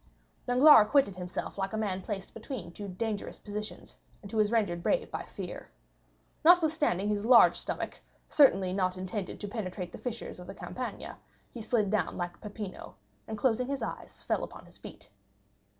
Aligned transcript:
Danglars 0.47 0.81
acquitted 0.87 1.15
himself 1.17 1.59
like 1.59 1.73
a 1.73 1.77
man 1.77 2.01
placed 2.01 2.33
between 2.33 2.71
two 2.71 2.87
dangerous 2.87 3.37
positions, 3.37 3.97
and 4.23 4.31
who 4.31 4.39
is 4.39 4.49
rendered 4.51 4.81
brave 4.81 5.11
by 5.11 5.21
fear. 5.21 5.69
Notwithstanding 6.43 7.07
his 7.07 7.23
large 7.23 7.55
stomach, 7.55 7.99
certainly 8.27 8.73
not 8.73 8.97
intended 8.97 9.39
to 9.39 9.47
penetrate 9.47 9.91
the 9.91 9.99
fissures 9.99 10.39
of 10.39 10.47
the 10.47 10.55
Campagna, 10.55 11.19
he 11.53 11.61
slid 11.61 11.91
down 11.91 12.17
like 12.17 12.41
Peppino, 12.41 12.95
and 13.27 13.37
closing 13.37 13.67
his 13.67 13.83
eyes 13.83 14.23
fell 14.23 14.43
upon 14.43 14.65
his 14.65 14.79
feet. 14.79 15.11